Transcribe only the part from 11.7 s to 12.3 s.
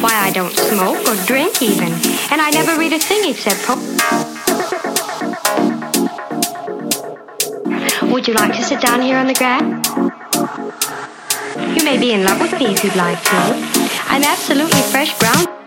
You may be in